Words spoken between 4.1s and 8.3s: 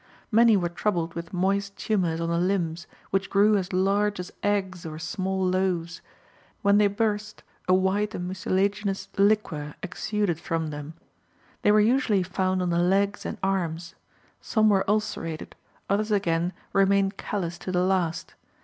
as eggs or small loaves. When they burst, a white and